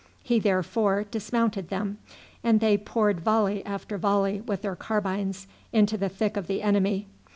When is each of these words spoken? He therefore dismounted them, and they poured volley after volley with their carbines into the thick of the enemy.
He 0.23 0.39
therefore 0.39 1.03
dismounted 1.03 1.69
them, 1.69 1.99
and 2.43 2.59
they 2.59 2.75
poured 2.75 3.19
volley 3.19 3.63
after 3.67 3.99
volley 3.99 4.41
with 4.41 4.63
their 4.63 4.75
carbines 4.75 5.45
into 5.71 5.95
the 5.95 6.09
thick 6.09 6.35
of 6.35 6.47
the 6.47 6.63
enemy. 6.63 7.05